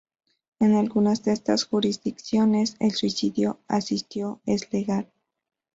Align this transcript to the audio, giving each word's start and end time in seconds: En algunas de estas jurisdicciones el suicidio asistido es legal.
En 0.59 0.73
algunas 0.73 1.21
de 1.23 1.31
estas 1.31 1.65
jurisdicciones 1.65 2.75
el 2.79 2.91
suicidio 2.93 3.59
asistido 3.67 4.41
es 4.47 4.73
legal. 4.73 5.11